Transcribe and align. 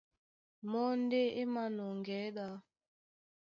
Mɔ́ 0.69 0.87
ndé 1.01 1.21
é 1.39 1.43
mānɔŋgɛɛ́ 1.53 2.33
ɗá. 2.35 2.47